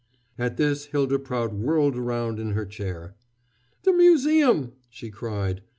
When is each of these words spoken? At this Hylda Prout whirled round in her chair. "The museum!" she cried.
At 0.35 0.57
this 0.57 0.87
Hylda 0.87 1.19
Prout 1.19 1.53
whirled 1.53 1.95
round 1.95 2.39
in 2.39 2.53
her 2.53 2.65
chair. 2.65 3.13
"The 3.83 3.93
museum!" 3.93 4.71
she 4.89 5.11
cried. 5.11 5.61